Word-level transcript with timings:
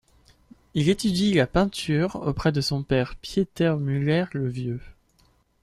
Il 0.73 0.89
étudie 0.89 1.35
la 1.35 1.45
peinture 1.45 2.15
auprès 2.25 2.51
de 2.51 2.59
son 2.59 2.81
père 2.81 3.15
Pieter 3.21 3.75
Mulier 3.79 4.25
le 4.31 4.49
Vieux. 4.49 4.81